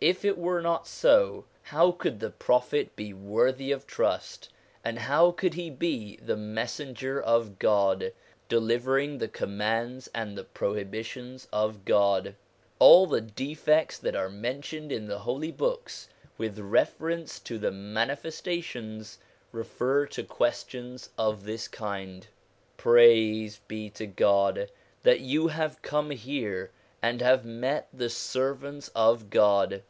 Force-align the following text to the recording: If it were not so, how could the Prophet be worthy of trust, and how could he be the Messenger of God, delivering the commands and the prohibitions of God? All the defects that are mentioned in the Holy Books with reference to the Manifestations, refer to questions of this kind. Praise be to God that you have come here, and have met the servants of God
If 0.00 0.22
it 0.22 0.36
were 0.36 0.60
not 0.60 0.86
so, 0.86 1.46
how 1.62 1.90
could 1.90 2.20
the 2.20 2.28
Prophet 2.28 2.94
be 2.94 3.14
worthy 3.14 3.72
of 3.72 3.86
trust, 3.86 4.50
and 4.84 4.98
how 4.98 5.30
could 5.30 5.54
he 5.54 5.70
be 5.70 6.16
the 6.16 6.36
Messenger 6.36 7.22
of 7.22 7.58
God, 7.58 8.12
delivering 8.46 9.16
the 9.16 9.28
commands 9.28 10.10
and 10.14 10.36
the 10.36 10.44
prohibitions 10.44 11.48
of 11.54 11.86
God? 11.86 12.34
All 12.78 13.06
the 13.06 13.22
defects 13.22 13.96
that 13.96 14.14
are 14.14 14.28
mentioned 14.28 14.92
in 14.92 15.06
the 15.06 15.20
Holy 15.20 15.50
Books 15.50 16.10
with 16.36 16.58
reference 16.58 17.40
to 17.40 17.56
the 17.58 17.70
Manifestations, 17.72 19.16
refer 19.52 20.04
to 20.08 20.22
questions 20.22 21.08
of 21.16 21.44
this 21.44 21.66
kind. 21.66 22.26
Praise 22.76 23.58
be 23.68 23.88
to 23.88 24.06
God 24.06 24.70
that 25.02 25.20
you 25.20 25.48
have 25.48 25.80
come 25.80 26.10
here, 26.10 26.72
and 27.00 27.22
have 27.22 27.46
met 27.46 27.88
the 27.92 28.10
servants 28.10 28.88
of 28.94 29.30
God 29.30 29.82